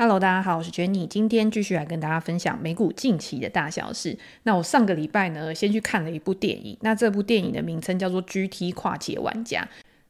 [0.00, 4.16] Hello，大家好，我是 Jenny，今天继续来跟大家分享美股近期的大小事。
[4.44, 9.60] 那我上个礼拜呢，先去看了一部电影，那这部电影的名称叫做《GT 跨界玩家》。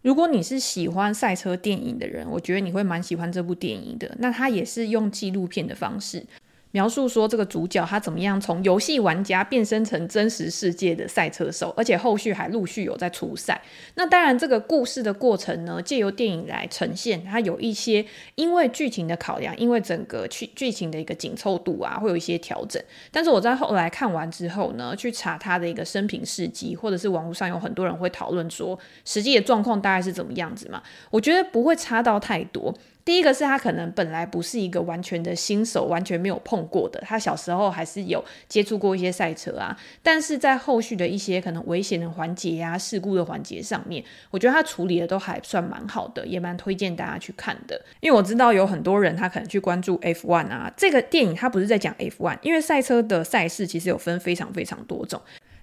[0.03, 4.15] 如果你是喜欢赛车电影的人，我觉得你会蛮喜欢这部电影的。
[4.19, 6.23] 那它也是用纪录片的方式。
[6.73, 13.61] 描述说这个主角他怎么样从游戏玩家变身成真实世界的赛车手，而且后续还陆续有在出赛。
[13.95, 18.05] 那当然，这个故事的过程呢，借由电影来呈现，它有一些
[18.35, 22.83] 因为剧情的考量，因为整个剧剧情的一个紧凑度啊，会有一些调整。
[23.11, 30.83] 但是我在后来看完之后呢，去查他的一个生平事迹，或者是网络上有很多人会讨论说实际的状况大概是怎么样子嘛？
[31.11, 32.75] 我觉得不会差到太多。
[33.09, 37.01] 第一个是他可能本来不是一个完全的新手，完全没有碰过的。
[37.07, 47.81] 他小时候还是有接触过一些赛车啊，但是在后续的一些可能危险的环节啊、事故的环节上面，我觉得他处理的都还算蛮好的，也蛮推荐大家去看的。
[48.01, 55.19] 因为我知道有很多人他可能去关注 F1 啊，这个电影他不是在讲 F1，因为赛车的赛事其实有分非常非常多种。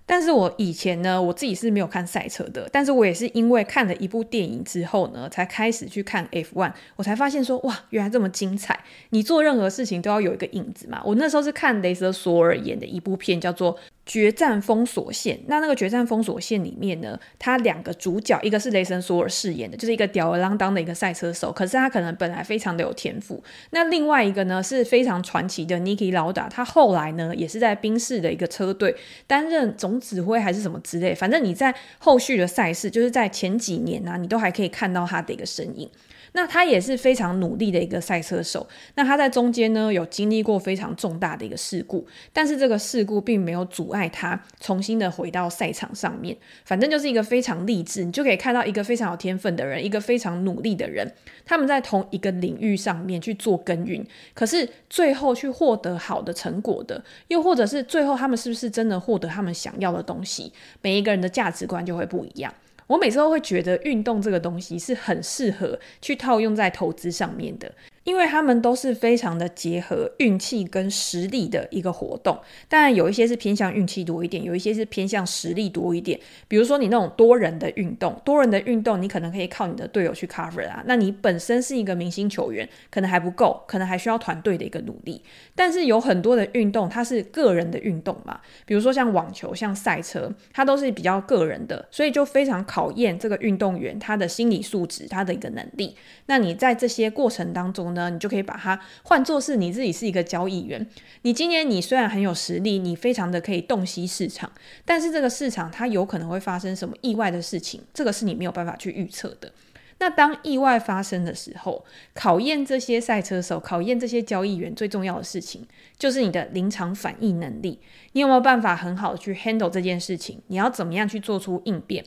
[0.06, 8.80] 但是我以前呢，我自己是没有看赛车的，但是我也是因为看了一部电影之后呢，才开始去看 F1，我才发现说，哇，原来这么精彩！
[9.09, 11.02] 你做任何事情都要有一个影子嘛。
[11.03, 13.78] 我那时候是看雷瑟索尔演的一部片，叫做。
[14.06, 23.44] 决战封锁线，那那个决战封锁线里面呢，他两个主角，一个是雷神索尔饰演的，就是一个吊儿郎当的一个赛车手，可是他可能本来非常的有天赋。
[23.72, 28.95] 那另外一个呢，是非常传奇的 Niki Lauda，他后来呢也是在宾士的一个车队
[29.26, 35.89] 担任总指挥还是什么之类，反正你在后续的赛事，就是在前几年呢、啊，你都还可以看到他的一个身影。
[36.36, 38.67] 那他也是非常努力的一个赛车手。
[38.95, 46.36] 那他在中间呢，有经历过非常重大的一个事故，但是这个事故并没有阻碍他重新的回到赛场上面。
[46.66, 51.09] 反正就是一个非常励志，你就可以看到一个非常有天分的人，一个非常努力的人，
[51.45, 60.52] 他们在同一个领域上面去做耕耘，可是最后去获得好的成果的，又或者是最后他们是不是真的获得他们想要的东西？
[60.82, 62.54] 每一个人的价值观就会不一样。
[62.87, 67.73] 我每次都会觉得运动这个东西是很适合去套用在投资上面的。
[68.05, 72.39] 因为他们都是非常的结合运气跟实力的一个活动，
[72.70, 76.17] 当然有一些是偏向运气多一点，有一些是偏向实力多一点。
[76.48, 85.23] 比如说你那种多人的运动，多人的运动你可能可以靠你的队友去 cover 啊，那你本身是一个明星球员，可能还不够，可能还需要团队的一个努力。
[85.55, 95.95] 但是有很多的运动它是个人的运动嘛，比如说像网球、像赛车，它都是比较个人的，所以就非常考验这个运动员他的心理素质，他的一个能力。
[96.27, 100.88] 那你在这些过程当中，呢，你就可以把它换作是你自己是一个交易员。
[101.23, 104.52] 你今年你虽然很有实力，你非常的可以洞悉市场，
[104.86, 109.52] 但是这个市场它有可能会发生什么意外的事情，这个是你没有办法去预测的。
[109.98, 115.66] 那当意外发生的时候，考验这些赛车手、考验这些交易员最重要的事情，
[115.98, 117.80] 就是你的临场反应能力。
[118.12, 120.42] 你有没有办法很好的去 handle 这件事情？
[120.48, 122.04] 你要怎么样去做出应变？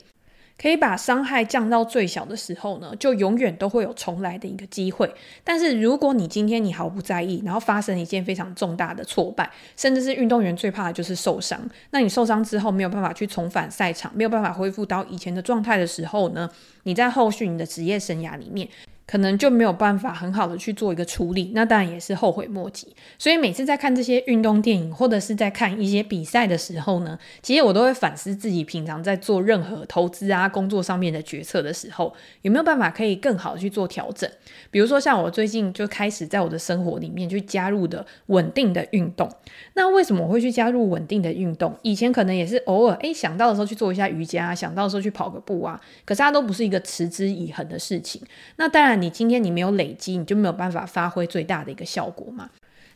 [0.61, 5.09] 可以把伤害降到最小的时候呢，就永远都会有重来的一个机会。
[5.45, 11.61] 但是如果你今天你毫不在意，然后发生一件非常重大的挫败，甚至是运动员最怕的就是受伤。
[11.91, 16.51] 那你受伤之后没有办法去重返赛场，没有办法恢复到以前的状态的时候呢，
[16.83, 18.69] 你在后续你的职业生涯里面，
[19.11, 22.95] 可能就没有办法很好的去做一个处理，那当然也是后悔莫及。
[23.19, 34.31] 所以每次在看这些运动电影，或者是在看一些比赛的时候呢，其实我都会反思自己平常在做任何投资啊、工作上面的决策的时候，有没有办法可以更好的去做调整。
[34.71, 39.27] 比如说像我最近就开始在我的生活里面去加入的稳定的运动。
[39.73, 41.75] 那为什么我会去加入稳定的运动？
[41.81, 48.21] 以前可能也是偶尔诶想到的时候去做一下瑜伽，想到的时候去跑个步啊，可是它都不是一个持之以恒的事情。
[48.57, 48.98] 那当然。
[49.01, 52.51] 你今天你没有累积，你就没有办法发挥最大的一个效果嘛。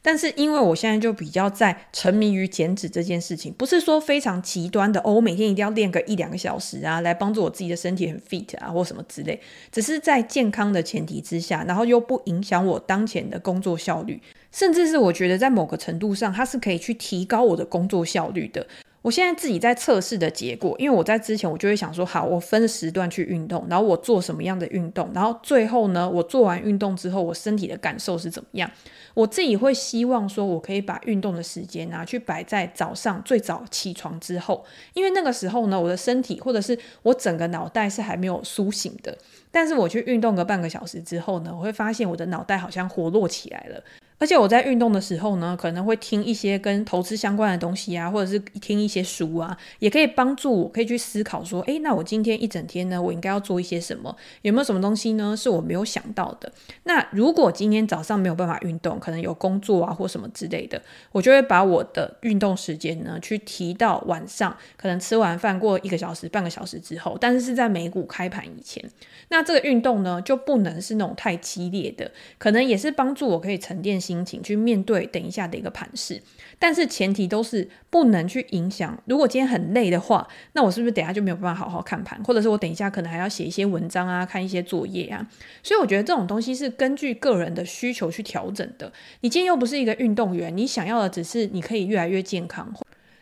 [0.04, 9.40] 但是因为我现在就比较在沉迷于减脂这件事情，不是说非常极端的哦，我每天一定要练个一两个小时啊，来帮助我自己的身体很 fit 啊，或什么之类。
[9.70, 18.66] 只是在健康的前提之下，然后又不影响我当前的工作效率，甚至是我觉得在某个程度上，它是可以去提高我的工作效率的。
[19.02, 28.70] 我现在自己在测试的结果，因为我在之前我就会想说，好，我分时段去运动，然后我做什么样的运动，然后最后呢，我做完运动之后，我身体的感受是怎么样？
[29.14, 34.64] 我自己会希望说，我可以把运动的时间拿去摆在早上最早起床之后，
[34.94, 39.18] 因为那个时候呢，我的身体或者是我整个脑袋是还没有苏醒的，
[39.50, 43.82] 但是我去运动个半个小时之后呢，我会发现我的脑袋好像活络起来了。
[44.22, 54.14] 而且我在运动的时候呢，可能会听一些跟投资相关的东西啊，或者是听一些书啊，也可以帮助我，可以去思考说，诶，那我今天一整天呢，我应该要做一些什么？
[54.42, 56.52] 有没有什么东西呢，是我没有想到的？
[56.84, 60.80] 那如果今天早上没有办法运动，可能有工作啊或什么之类的，
[61.10, 68.88] 我就会把我的运动时间呢，去提到晚上，可能吃完饭过一个小时、半个小时之后，但是是在美股开盘以前。
[69.30, 72.08] 那这个运动呢，就不能是那种太激烈的，
[72.38, 74.11] 可能也是帮助我可以沉淀心。
[74.12, 76.20] 心情去面对等一下的一个盘势，
[76.58, 79.02] 但是前提都是不能去影响。
[79.06, 82.22] 如果今天很累的话，那我是不是等下就没有办法好好看盘？
[82.22, 85.26] 或者是我等一下可能还要写一些文章啊，看一些作业啊？
[85.62, 88.92] 所以我觉得这种东西是根据个人的需求去调整的。
[89.22, 92.70] 你今天又不是一个运动员，你想要的只是你可以越来越健康。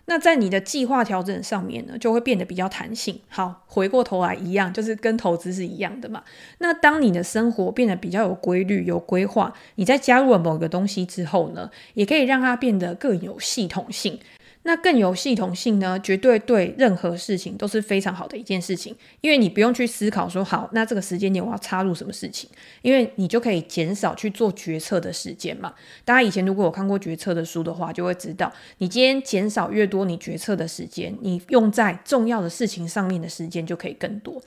[0.07, 3.21] 那在你的计划调整上面呢，就会变得比较弹性。
[3.29, 6.25] 好，回过头来一样，就是跟投资是一样的嘛。
[6.59, 14.19] 那当你的生活变得比较有规律、有规划，你在加入了某个东西之后呢，也可以让它变得更有系统性。
[14.63, 22.49] 那更有系统性呢，绝对对任何事情都是非常好的一件事情，因为你不用去思考说，好，那这个时间点我要插入什么事情，
[22.83, 25.73] 因为你就可以减少去做决策的时间嘛。
[26.05, 34.43] 大家以前如果有看过决策的书的话，就会知道，你今天减少越多你决策的时间，你用在重要的事情上面的时间就可以更多。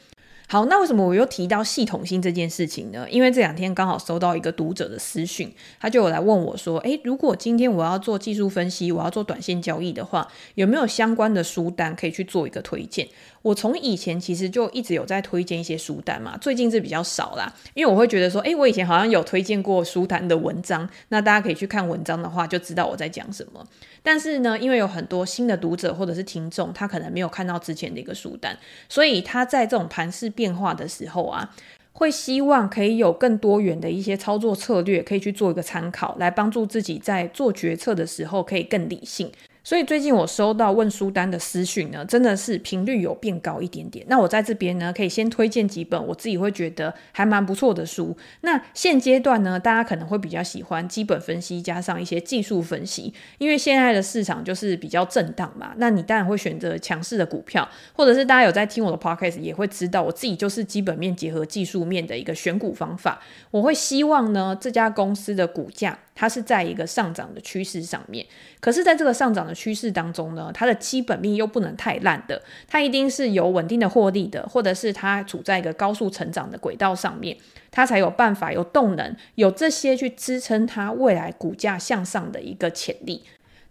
[0.47, 3.07] 好，那为什么我又提到系统性这件事情呢？
[3.09, 13.07] 因为这两天刚好收到一个读者的私讯，他就有来问我说：“诶，如果今天我要做技术分析，我要做短线交易的话，有没有相关的书单可以去做一个推荐？”
[13.41, 23.65] 我从以前其实就一直有在推荐一些书单嘛，最近是比较少啦，因为我会觉得说，诶，我以前好像有推荐过书单的文章，那大家可以去看文章的话，就知道我在讲什么。
[24.03, 28.55] 但是呢，因为有很多新的读者或者是听众，他可能没有看到之前的一个书单，
[28.89, 31.55] 所以他在这种盘势变化的时候啊，
[31.93, 39.31] 会希望可以有更多元的一些操作策略，可以去做一个参考，来帮助自己在做决策的时候可以更理性。
[39.63, 44.05] 所以最近我收到问书单的私讯呢，真的是频率有变高一点点。
[44.09, 48.15] 那我在这边呢，可以先推荐几本我自己会觉得还蛮不错的书。
[48.41, 55.73] 那现阶段呢，大家可能会比较喜欢基本分析加上一些技术分析，因为现在的市场就是比较震荡嘛。
[55.77, 63.21] 那你当然会选择强势的股票，或者是大家有在听我的 podcast 也会知道，我自己就是基本面结合技术面的一个选股方法。
[63.51, 65.97] 我会希望呢，这家公司的股价。
[66.15, 68.25] 它是在一个上涨的趋势上面，
[68.59, 77.35] 可是，在这个上涨的趋势当中呢，它的基本面又不能太烂的，它一定是有稳定的获利的，或者是它处在一个高速成长的轨道上面，
[77.71, 83.23] 它才有办法有动能，有这些去支撑它未来股价向上的一个潜力。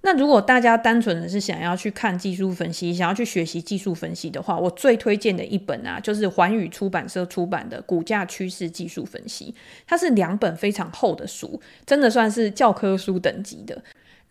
[0.05, 9.53] 那如果大家单纯的是想要去看技术分析，想要去学习技术分析的话，我最推荐的一本啊，就是环宇出版社出版的《股价趋势技术分析》，
[9.87, 13.81] 它是两本非常厚的书，真的算是教科书等级的。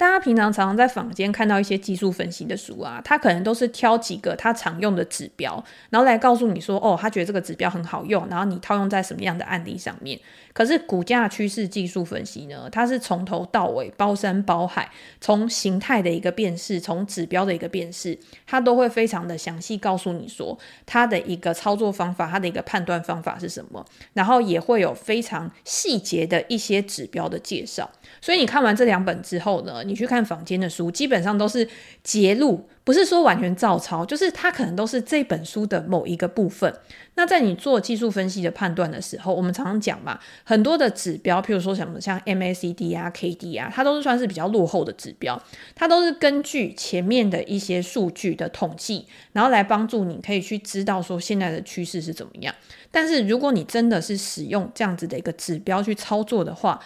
[0.02, 10.20] 大家平常常常在坊间看到一些技术分析的书啊，他可能都是挑几个他常用的指标，然后来告诉你说，哦，他觉得这个指标很好用，然后你套用在什么样的案例上面。
[10.54, 14.90] 可是股价趋势技术分析呢，它是从头到尾包山包海，
[15.22, 18.18] 从形态的一个辨识，从指标的一个辨识，
[18.48, 20.58] 它都会非常的详细告诉你说，
[20.88, 27.90] 它的一个操作方法，它的一个判断方法是什么，然后也会有非常细节的一些指标的介绍。
[28.20, 31.68] 所以你看完这两本之后呢，你去看坊间的书，基本上都是
[32.04, 36.74] 节录，不是说完全照抄，就是它可能都是这本书的某一个部分。
[37.16, 45.40] 那在你做技术分析的判断的时候，我们常常讲嘛，很多的指标，譬如说什么像 MACD 啊、KD 啊，它都是算是比较落后的指标，
[45.76, 52.56] 它都是根据前面的一些数据的统计，然后来帮助你可以去知道说现在的趋势是怎么样。
[52.90, 56.80] 但是如果你真的是使用这样子的一个指标去操作的话，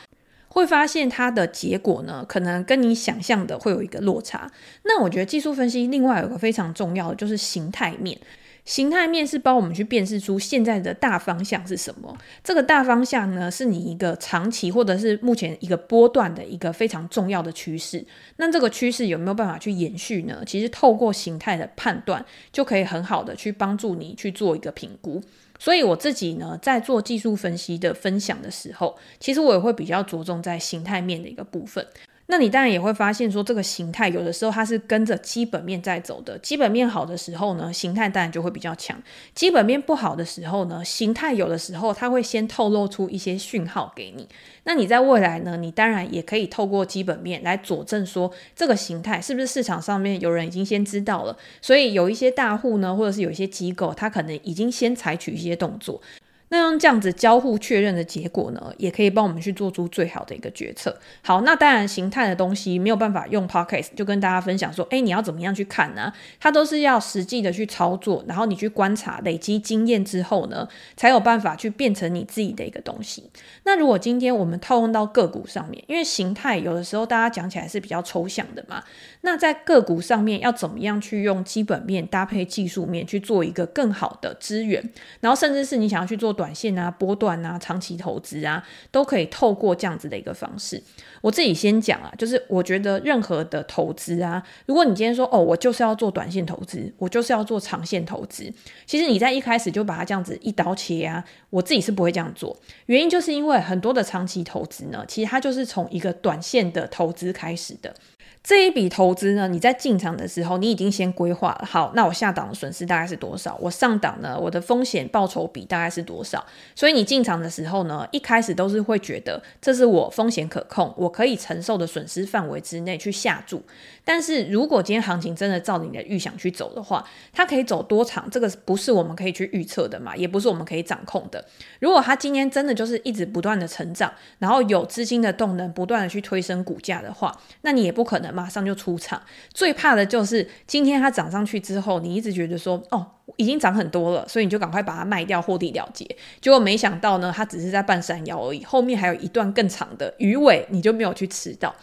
[0.56, 4.50] 会发现它的结果呢，可能跟你想象的会有一个落差。
[4.84, 8.18] 那我觉得技术分析另外有个非常重要的就是形态面，
[8.64, 12.18] 形态面是帮我们去辨识出现在的大方向是什么。
[12.42, 18.06] 这个大方向呢，是你一个长期或者是目前一个波段的一个非常重要的趋势。
[18.38, 20.42] 那这个趋势有没有办法去延续呢？
[20.48, 25.22] 其实透过形态的判断，就可以很好的去帮助你去做一个评估。
[25.58, 31.86] 所以我自己呢，在做技术分析的分享的时候，其实我也会比较着重在形态面的一个部分。
[32.28, 36.38] 那你当然也会发现说，这个形态有的时候它是跟着基本面在走的。
[36.40, 38.98] 基本面好的时候呢，形态当然就会比较强；
[39.36, 44.28] 基本面不好的时候呢，形态有的时候它会先透露出一些讯号给你。
[44.64, 51.38] 那你在未来呢，你当然也可以透过基本面来佐证说，这个形态是不是市场上面有人已经先知道了。
[51.62, 56.02] 所以有一些大户呢，或者是有一些机构，他可能已经先采取一些动作。
[56.50, 60.96] 那用这样子交互确认的结果呢，也可以帮我们去做出最好的一个决策。
[61.24, 66.14] 好，那当然形态的东西没有办法用 podcast 就跟大家分享说，哎，你要怎么样去看呢？
[66.40, 73.24] 它都是要实际的去操作，然后你去观察、累积经验之后呢，才有办法去变成你自己的一个东西。
[73.66, 78.84] 那如果今天我们套用到个股上面，因为形态有的时候大家讲起来是比较抽象的嘛，
[79.22, 84.88] 那在个股上面要怎么样去用基本面搭配技术面去做一个更好的资源，
[85.22, 86.36] 然后甚至是你想要去做。
[86.36, 90.84] 短线啊、波段啊、长期投资啊，都可以透过这样子的一个方式。
[91.22, 98.54] 我自己先讲啊，就是我觉得任何的投资啊，如果你今天说哦，我就是要做短线投资，我就是要做长线投资，
[98.86, 101.24] 其实你在一开始就把它这样子一刀切啊，
[101.56, 102.58] 我自己是不会这样做。
[102.88, 107.96] 原因就是因为很多的长期投资呢，其实它就是从一个短线的投资开始的。
[108.44, 111.66] 这一笔投资呢，你在进场的时候，你已经先规划了。
[111.66, 113.58] 好，那我下档的损失大概是多少？
[113.60, 116.46] 我上档呢，我的风险报酬比大概是多少？
[116.76, 123.64] 所以你进场的时候呢，一开始都是会觉得这是我风险可控，我可以承受的损失范围之内去下注。
[124.06, 128.30] 但是如果今天行情真的照你的预想去走的话，它可以走多长？
[128.30, 131.44] 这个不是我们可以去预测的嘛，也不是我们可以掌控的。
[131.80, 139.20] 如果它今天真的就是一直不断的成长，然后有资金的动能不断的去推升股价的话，那你也不可能马上就出场。
[139.52, 143.04] 最怕的就是今天它涨上去之后，你一直觉得说哦，
[143.38, 146.06] 已经涨很多了，所以你就赶快把它卖掉获利了结。
[146.40, 151.74] 结果没想到呢，它只是在半山腰而已，后面还有一段更长的鱼尾，你就没有去吃到。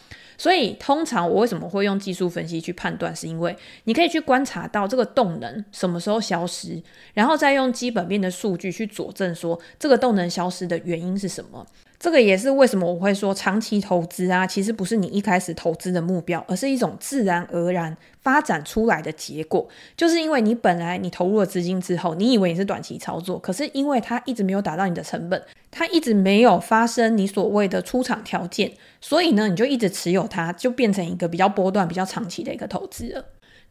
[0.43, 6.83] 所以，通常我为什么会用技术分析去判断，是因为你可以去观察到这个动能什么时候消失，
[7.13, 11.65] 然后再用基本面的数据去佐证说这个动能消失的原因是什么。
[12.03, 19.65] 这个也是为什么我会说长期投资啊，其实不是你一开始投资的目标，而是一种自然而然发展出来的结果。
[19.95, 25.41] 就是因为你本来你投入了资金之后，你以为你是短期操作，可是因为它一直没有达到你的成本，
[25.71, 28.69] 它一直没有发生你所谓的出场条件，
[28.99, 33.23] 所以呢，你就一直持有它，就变成一个比较波段、比较长期的一个投资了。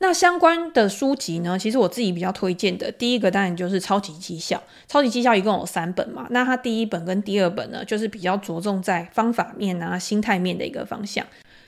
[0.02, 4.56] 那相关的书籍呢，其实我自己比较推荐的，第一个当然就是《超级绩效》。
[4.88, 11.24] 《超级绩效》一共有三本嘛，那它第一本跟第二本呢，就是比较着重在方法面啊、心态面的一个方向。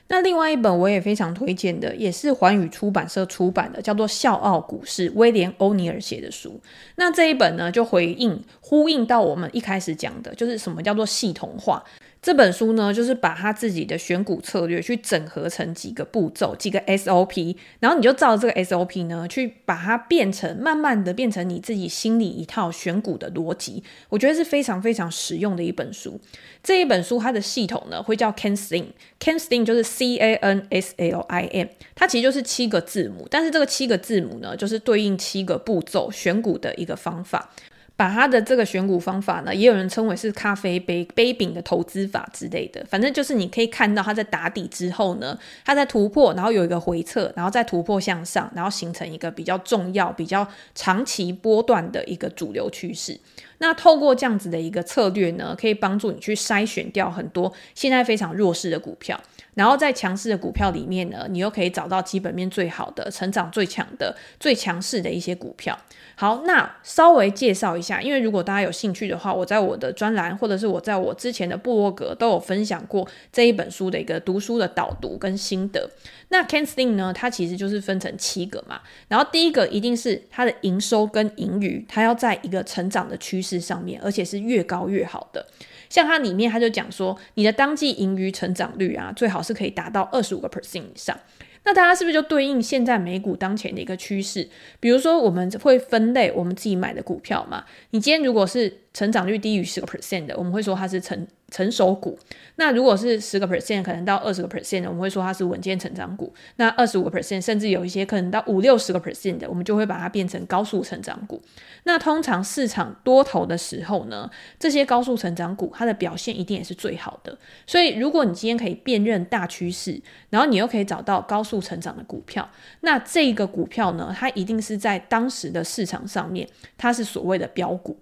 [0.09, 6.59] 那另外一本我也非常推荐的，也是环宇出版社出版的，叫做《笑傲股市》，威廉欧尼尔写的书。
[6.97, 11.81] 那这一本呢，就回应呼应到我们一开始讲的，就是什么叫做系统化。
[12.25, 23.83] 这本书呢，就是把他自己的选股策略去整合成几个步骤、几个 SOP，然后你就照这个 SOP 呢，去把它变成，慢慢的变成你自己心里一套选股的逻辑。
[24.09, 26.19] 我觉得是非常非常实用的一本书。
[26.63, 37.51] 这一本书它的系统呢，会叫 CANSLIM，CANSLIM 就是 C A N S L I M，它其实就是七个字母，但是这个七个字母呢，就是对应七个步骤选股的一个方法。
[37.97, 42.85] 把他的这个选股方法呢，也有人称为是咖啡杯杯柄的投资法之类的。
[42.89, 53.17] 反正就是你可以看到他在打底之后呢，他在突破，然后有一个回撤，然后再突破向上，然后形成一个比较重要、比较长期波段的一个主流趋势。
[53.59, 59.17] 那透过这样子的一个策略呢，可以帮助你去筛选掉很多现在非常弱势的股票，
[59.53, 65.79] 然后在强势的股票里面呢，你又可以找到基本面最好的、成长最强的、最强势的一些股票。
[66.17, 75.89] 好，那稍微介绍一下，因为如果大家有兴趣的话，我在我的专栏或者是我在我之前的部落格都有分享过这一本书的一个读书的导读跟心得。
[76.29, 78.79] 那 Ken Slim 呢，它其实就是分成七个嘛，
[79.09, 85.45] 然后第一个一定是它的营收跟盈余，它要在一个成长的趋势上面，而且是越高越好的。
[85.89, 91.19] 像它里面它就讲说，你的当季盈余成长率啊，最好是可以达到二十五个 percent 以上。
[91.65, 94.47] 那大家是不是就对应现在美股当前的一个趋势？
[94.79, 97.65] 比如说，我们会分类我们自己买的股票嘛？
[97.89, 102.17] 你今天如果是成长率低于十个 percent 的，我们会说它是成成熟股。
[102.57, 106.33] 那如果是十个 percent，可能到二十个 percent 的，我们会说它是稳健成长股。
[106.55, 111.41] 那二十五个 percent，甚至有一些可能到五六十个 percent 的，我们就会把它变成高速成长股。
[111.83, 117.37] 那通常市场多头的时候呢，这些高速成长股它的表现一定也是最好的。
[117.67, 122.49] 所以，如果你今天可以辨认大趋势，然后你又可以找到高速成长的股票，
[122.81, 126.47] 那这个股票呢，它一定是在当时的市场上面，
[126.77, 127.99] 它是所谓的标股。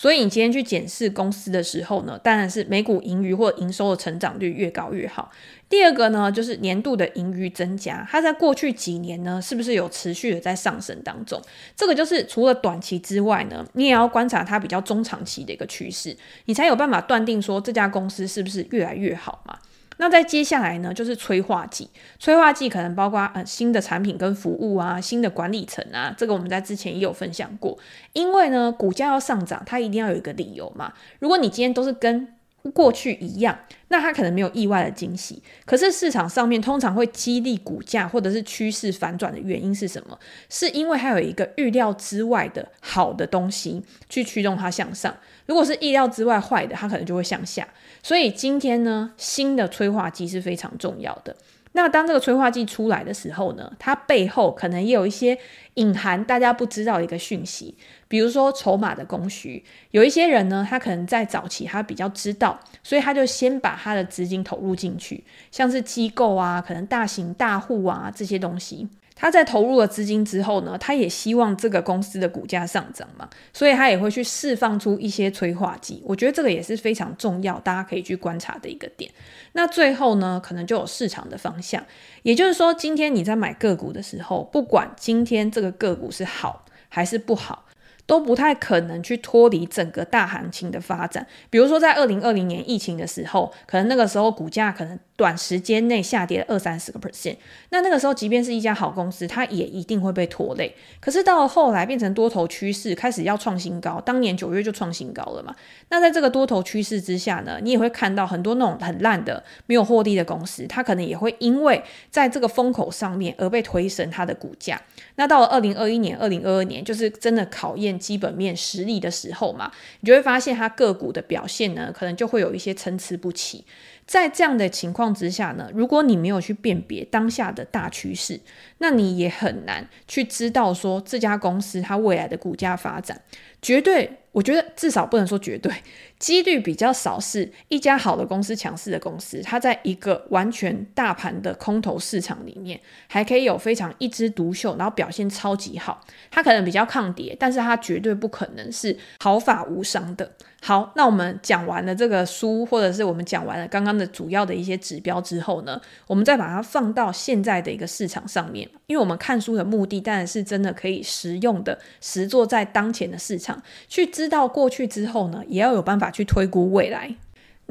[0.00, 5.30] 所以你今天去检视公司的时候呢，当然是每股盈余或营收的成长率越高越好。
[5.68, 11.38] 第二个呢，就是年度的盈余增加，它在过去几年呢，是不是有持续的在上升当中？
[11.76, 16.16] 这个就是除了短期之外呢，你也要观察它比较中长期的一个趋势，
[16.46, 19.58] 你才有办法断定说这家公司是不是越来越好嘛。
[20.00, 21.86] 那在接下来呢，就是催化剂。
[22.18, 27.78] 催化剂可能包括呃新的产品跟服务啊，新的管理层啊，这个我们在之前也有分享过。
[28.14, 30.94] 因为呢，股价要上涨，它一定要有一个理由嘛。
[31.18, 32.26] 如果你今天都是跟
[32.74, 35.42] 过去一样，那它可能没有意外的惊喜。
[35.64, 40.18] 可是市场上面通常会激励股价或者是趋势反转的原因是什么？
[40.48, 45.16] 是因为它有一个预料之外的好的东西去驱动它向上。
[45.46, 47.66] 如果是意料之外坏的，它可能就会向下。
[48.02, 51.34] 所以今天呢，新的催化剂是非常重要的。
[51.72, 55.38] 那当这个催化剂出来的时候呢，它背后可能也有一些
[55.74, 57.76] 隐含大家不知道的一个讯息，
[58.10, 59.64] 比如说筹码的供需。
[59.92, 68.88] 有一些人呢，他可能在早期他比较知道，所以他就先把他的资金投入进去，像是机构啊，可能大型大户啊这些东西。
[69.14, 76.02] 他在投入了资金之后呢，他也希望这个公司的股价上涨嘛，所以他也会去释放出一些催化剂。
[76.06, 79.10] 我觉得这个也是非常重要，大家可以去观察的一个点。
[79.52, 81.84] 那最后呢，可能就有市场的方向，
[82.22, 87.66] 也就是说，今天你在买个股的时候，不管今天这个个股是好还是不好，
[88.10, 91.24] 都不太可能去脱离整个大行情的发展。
[91.48, 94.98] 比如说，在二零二零年疫情的时候，可能那个时候股价可能。
[95.20, 97.36] 短时间内下跌了二三十个 percent，
[97.68, 100.74] 那那个时候，即便是一家好公司，它也一定会被拖累。
[100.98, 105.54] 可是到了后来变成多头趋势，开始要创新高，当年九月就创新高了嘛。
[105.90, 114.80] 那在这个多头趋势之下呢，你也会看到很多那种很烂的、没有获利的公司，它可能也会因为在这个风口上面而被推升它的股价。
[115.16, 123.64] 那到了二零二一年、二零二二年，就是真的考验基本面实力的时候嘛，你就会发现它个股的表现呢，可能就会有一些参差不齐。
[124.06, 128.40] 在这样的情况之下呢，如果你没有去辨别当下的大趋势，
[128.78, 133.20] 那你也很难去知道说这家公司它未来的股价发展。
[133.62, 135.72] 绝对，我觉得至少不能说绝对，
[136.18, 146.00] 几率比较少是一家好的公司、强势的公司，它在一个完全大盘的空头市场里面，还可以有非常一枝独秀，然后表现超级好。
[146.30, 150.30] 它可能比较抗跌，但是它绝对不可能是毫发无伤的。
[150.62, 163.60] 好，那我们讲完了这个书，或者是我们讲完了刚刚的主要的一些指标之后呢，我们再把它放到现在的一个市场上面，因为我们看书的目的当然是真的可以实用的实做在当前的市场。
[163.88, 167.14] 去知道过去之后呢，也要有办法去推估未来。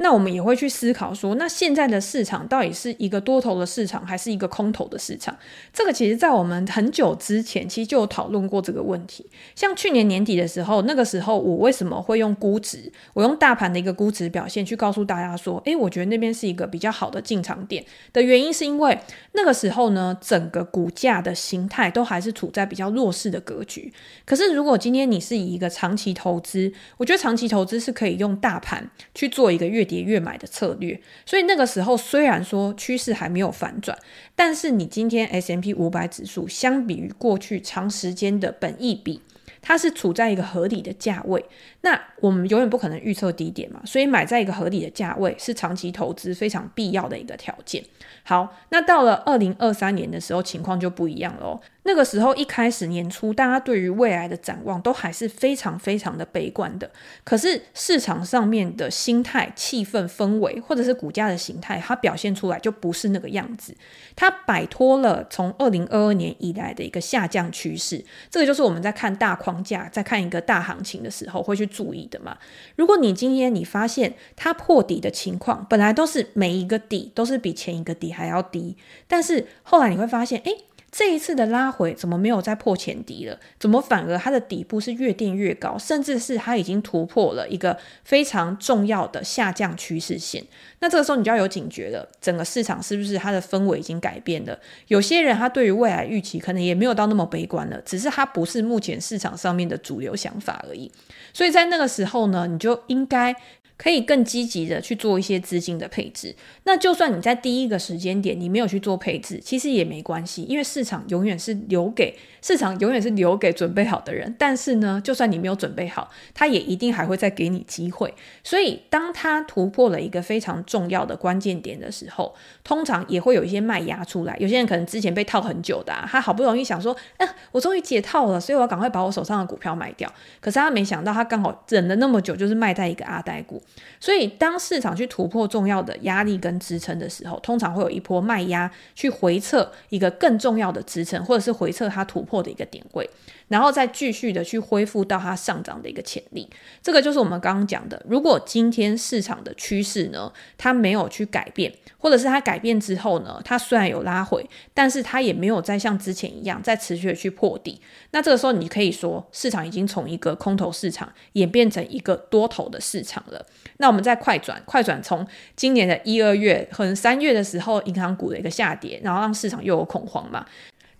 [0.02, 5.36] 那我们也会去思考说，那现在的市场到底是一个多头的市场，还是一个空头的市场？
[5.74, 9.26] 这个其实，在我们很久之前，其实就有讨论过这个问题。
[9.54, 12.90] 像去年年底的时候，那个时候我为什么会用估值？
[13.12, 17.84] 我用大盘的一个估值表现去告诉大家说，诶，我觉得那边是一个比较好的进场点
[18.14, 18.98] 的原因，是因为
[19.32, 23.92] 那个时候呢，整个股价的形态都还是处在比较弱势的格局。
[24.24, 33.98] 可是，如果今天你是以一个长期投资，我觉得长期投资是可以用大盘去做一个月跌越买的策略，所以那个时候虽然说趋势还没有反转，
[34.36, 39.20] 但是你今天 S M P 五百指数相比于过去长时间的本益比，
[39.60, 41.44] 它是处在一个合理的价位。
[41.82, 47.82] 那我们永远不可能预测低点嘛，所以买在一个合理的价位是长期投资非常必要的一个条件。
[48.22, 51.58] 好，那到了二零二三年的时候，情况就不一样喽。
[51.84, 56.88] 那个时候一开始年初，大家对于未来的展望都还是非常非常的悲观的。
[57.24, 63.74] 可是市场上面的心态、气氛、氛围，或者是股价的形态，它表现出来就不是那个样子。
[64.14, 68.04] 它摆脱了从二零二二年以来的一个下降趋势。
[68.28, 72.36] 这个就是我们在看大框架、在看一个大行情的时候会去注意的嘛。
[72.76, 80.56] 如果你今天你发现它破底的情况，本来都是每一个底都是比前一个底还要低，但是后来你会发现，诶。
[80.92, 83.38] 这一次的拉回怎么没有再破前低了？
[83.58, 90.44] 怎么反而它的底部是越垫越高，甚至是它已经突破了一个非常重要的下降趋势线？
[90.80, 94.58] 那这个时候你就要有警觉了，整个市场是不是它的氛围已经改变了？
[94.88, 100.90] 有些人他对于未来预期可能也没有到那么悲观了，只是它不是目前市场上面的主流想法而已。
[101.32, 103.34] 所以在那个时候呢，你就应该。
[103.80, 106.36] 可以更积极的去做一些资金的配置。
[106.64, 114.36] 那就算你在第一个时间点你没有去做配置，其实也没关系，因为市场永远是留给市场永远是留给准备好的人。
[114.38, 118.12] 但是呢，就算你没有准备好，它也一定还会再给你机会。
[118.44, 124.36] 所以，当它突破了一个非常重要的关键点的时候，通常也会有一些卖压出来。
[124.38, 130.12] 有些人可能之前被套很久的，他好不容易想说，哎，我终于解套了，所以我要赶快把我手上的股票卖掉。
[130.40, 133.62] 可是他没想到，他刚好忍了那么久，就是卖在一个阿呆股。
[133.98, 143.08] 所以当市场去突破重要的压力跟支撑的时候，通常会有一波卖压去回测一个更重要的支撑，或者是回测它突破的一个点位。
[143.50, 146.48] 然后再继续的去恢复到它上涨的一个潜力，
[146.80, 148.00] 这个就是我们刚刚讲的。
[148.08, 157.80] 如果今天市场的趋势呢，它没有去改变，或者是它改变之后呢，它虽然有拉回，但是它也没有再像之前一样再持续的去破底。
[158.12, 163.44] 那这个时候你可以说，市场已经从一个空头市场演变成一个多头的市场了。
[163.78, 170.46] 那我们再快转，快转从今年的一二月，可能三月的时候，银行股的一个下跌，然后让市场又有恐慌嘛。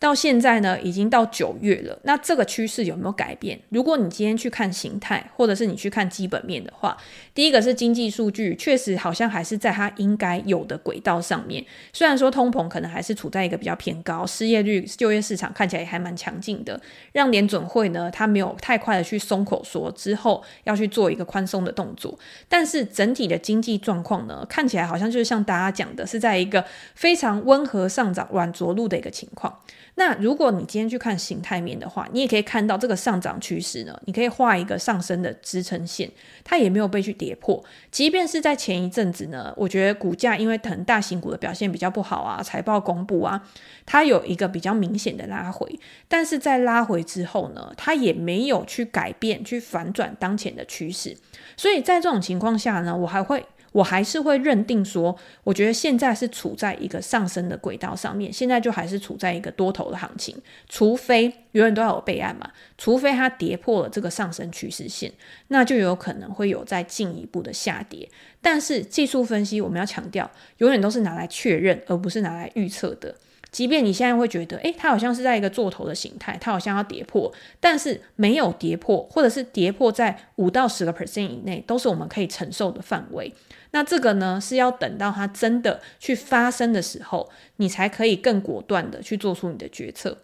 [0.01, 1.97] 到现在呢，已经到九月了。
[2.05, 3.61] 那这个趋势有没有改变？
[3.69, 6.97] 如果你今天去看形态，或者是你去看基本面的话，
[7.35, 11.63] 第一个是经济数据，确实好像还是在它应该有的轨道上面。
[11.93, 16.81] 虽然说通膨可能还是处在一个比较偏高，失业率、就业市场看起来也还蛮强劲的，
[17.13, 22.19] 让联准会呢，它没有太快的去松口说之后要去做一个宽松的动作。
[22.49, 29.61] 但是整体的经济状况呢，看起来好像就是像大家讲的，是在一个非常温和上涨、软着陆的一个情况。
[30.01, 36.11] 那如果你今天去看形态面的话，你也可以看到这个上涨趋势呢，你可以画一个上升的支撑线，
[36.43, 37.63] 它也没有被去跌破。
[37.91, 43.47] 即便是在前一阵子呢，我觉得股价因为腾大型股的表现比较不好啊，财报公布啊，
[43.85, 51.15] 它有一个比较明显的拉回，但是在拉回之后呢，它也没有去改变、去反转当前的趋势。
[51.59, 53.45] 所以在这种情况下呢，我还会。
[53.73, 60.37] 我还是会认定说，我觉得现在是处在一个上升的轨道上面，现在就还是处在一个多头的行情，
[60.69, 65.13] 除非永远都要有备案嘛，除非它跌破了这个上升趋势线，
[65.49, 68.09] 那就有可能会有再进一步的下跌。
[68.41, 73.15] 但是技术分析我们要强调，永远都是拿来确认，而不是拿来预测的。
[73.51, 83.33] 即便你现在会觉得，诶，它好像是在一个做头的形态，它好像要跌破，但是没有跌破，或者是跌破在五到十个 percent 以内，都是我们可以承受的范围。
[83.73, 90.19] 那这个呢，是要等到它真的去发生的时候，你才可以更果断的去做出你的决策。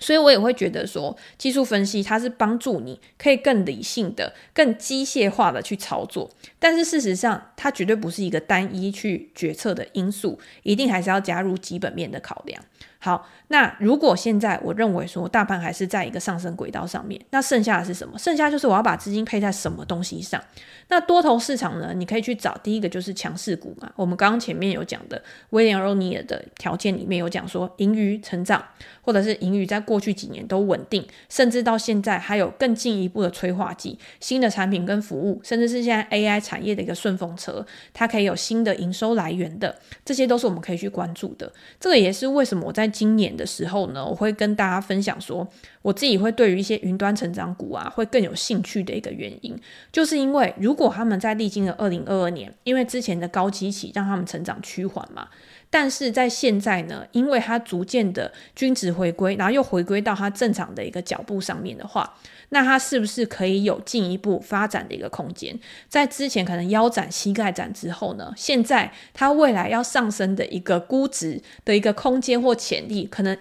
[0.00, 12.62] 所以我也会觉得说，技术分析它是帮助你可以更理性的、更机械化的去操作，但是事实上，它绝对不是一个单一去决策的因素，一定还是要加入基本面的考量。
[13.00, 18.18] 好，那如果现在我认为说大盘还是在一个上升轨道上面，那剩下的是什么？
[18.18, 20.42] 剩下就是我要把资金配在什么东西上？
[20.88, 21.92] 那多头市场呢？
[21.94, 23.92] 你可以去找第一个就是强势股嘛。
[23.94, 28.64] 我们刚刚前面有讲的威廉欧尼尔的条件里面有讲说盈余成长，
[29.02, 41.52] 或者是盈余在过去几年都稳定，甚至到现在还有更进一步的催化剂，新的产品跟服务，甚至是现在 AI 产业的一个顺风车，它可以有新的营收来源的，这些都是我们可以去关注的。
[41.78, 45.46] 这个也是为什么我在今年的时候呢，我会跟大家分享说，
[45.82, 49.58] 我自己会对于一些云端成长股啊，会更有兴趣的一个原因，
[49.92, 55.28] 就是因为如果他们在历经了二零二二年，因为之前的高基期让他们成长趋缓嘛，
[55.70, 62.14] 但是在现在呢，因为它逐渐的均值回归，然后又回归到它正常的一个脚步上面的话，
[62.50, 65.58] 那它是不是可以有进一步发展的一个空间？
[65.88, 73.36] 在之前可能腰斩、膝盖斩之后呢，现在它未来要上升的一个估值的一个空间或潜力，可能。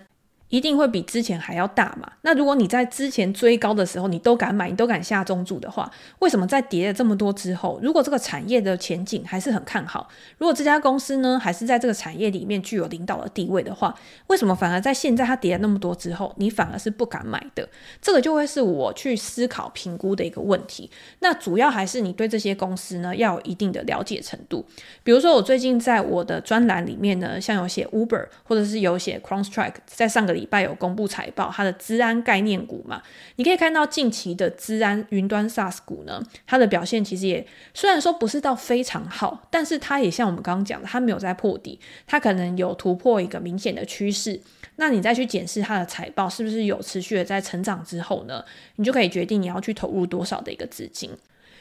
[0.50, 2.10] 一定会比之前还要大嘛？
[2.22, 10.08] 那如果你在之前追高的时候，你都敢买，你都敢下重注的话，为什么在跌了这么多之后，如果这个产业的前景还是很看好，
[10.38, 13.94] 如果这家公司呢还是在这个产业里面具有领导的地位的话，
[14.28, 17.68] 为什么反而在现在它跌了那么多之后，你反而是不敢买的？
[18.02, 20.90] 这个就会是我去思考评估的一个问题。
[21.20, 24.66] 那主要还是你对这些公司呢要有一定的了解程度。
[25.04, 30.37] 比如说我最近在我的专栏里面呢，像有写 Uber 或者是有写 CrowdStrike，在上个。
[30.38, 33.02] 礼拜有公布财报，它的资安概念股嘛，
[33.36, 44.40] 你可以看到近期的资安云端 SaaS 股呢，它的表现其实也虽然说不是到非常好，但是它也像我们刚刚讲的，它没有在破底，它可能有突破一个明显的趋势。
[44.78, 48.44] 那你再去检视它的财报是不是有持续的在成长之后呢，
[48.76, 51.10] 你就可以决定你要去投入多少的一个资金。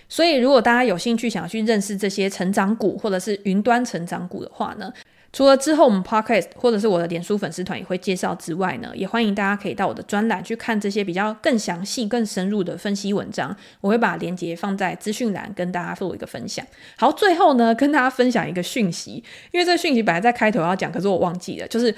[0.08, 4.92] 所以如果大家有兴趣想要去认识这些成长股或者是云端成长股的话呢，
[5.37, 13.55] 除了之后我们 Podcast 或者是我的脸书粉丝团也会介绍之外呢，也欢迎大家可以到我的专栏去看这些比较更详细、更深入的分析文章。
[13.83, 16.64] 我会把链接放在资讯栏，跟大家做一个分享。
[16.96, 19.22] 好，最后呢，跟大家分享一个讯息，
[19.53, 21.94] 因为这个讯息本来在开头要讲，可是我忘记了，就是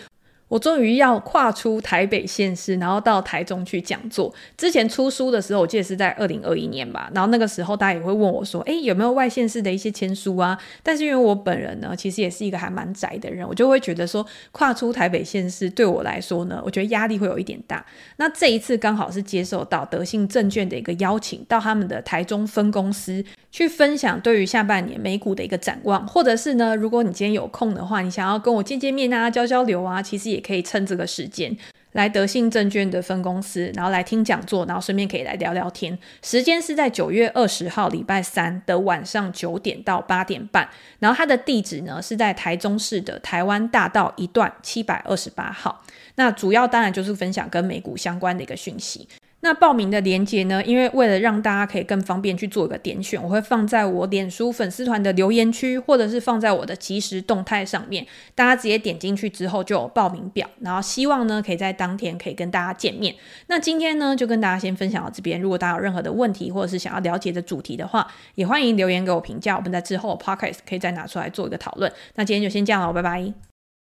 [0.49, 4.33] 我终于要跨出台北县市，然后到台中去讲座。
[4.57, 7.11] 之前出书的时候，我记得是在二零二一年吧。
[7.15, 17.85] 然后那个时候，大家也会问我说：“诶，有没有外县市的一些签书啊？”但是因为我本人呢，其实也是一个还蛮宅的人，我就会觉得说，跨出台北县市对我来说呢，我觉得压力会有一点大。
[18.17, 30.43] 那这一次刚好是接受到德信证券的一个邀请，到他们的台中分公司去分享对于下半年美股的一个展望，或者是呢，如果你今天有空的话，你想要跟我见见面啊，交交流啊，其实也。
[30.49, 31.55] 可以趁这个时间
[31.93, 35.99] 来德信证券的分公司，然后来听讲座，然后顺便可以来聊聊天。
[36.23, 40.67] 时间是在九月二十号礼拜三的晚上九点到八点半。
[41.01, 45.85] 然后它的地址呢是在台中市的台湾大道一段七百二十八号。
[46.15, 49.07] 那主要当然就是分享跟美股相关的一个讯息。
[49.41, 50.61] 那报名的链接呢？
[50.65, 58.05] 因为为了让大家可以更方便去做一个点选，我会放在我脸书粉丝团的留言区，或者是放在我的即时动态上面。
[58.35, 63.15] 大家直接点进去之后就有报名表，然后希望呢可以在当天可以跟大家见面。
[63.47, 65.41] 那今天呢就跟大家先分享到这边。
[65.41, 69.57] 如果大家有任何的问题，或者是想要了解的主题的话，也欢迎留言给我评价。
[69.57, 71.93] 我们在之后 Podcast 可以再拿出来做一个讨论。
[72.17, 73.48] 那今天就先这样了，拜拜。